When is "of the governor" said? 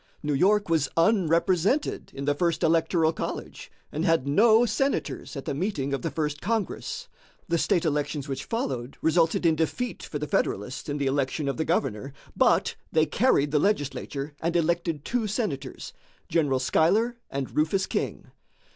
11.47-12.13